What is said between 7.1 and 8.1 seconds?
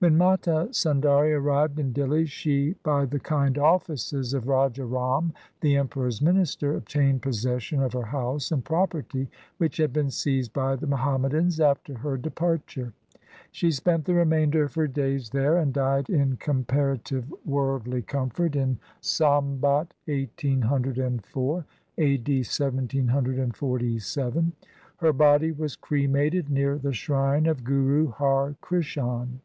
possession of her